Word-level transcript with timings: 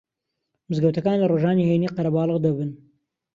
مزگەوتەکان 0.69 1.17
لە 1.21 1.25
ڕۆژانی 1.31 1.67
هەینی 1.69 1.93
قەرەباڵغ 1.95 2.37
دەبن 2.45 2.69